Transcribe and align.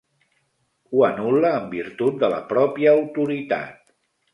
Ho 0.93 1.03
anul·la 1.09 1.53
en 1.59 1.69
virtut 1.75 2.21
de 2.25 2.33
la 2.37 2.43
pròpia 2.55 2.99
autoritat. 3.01 3.91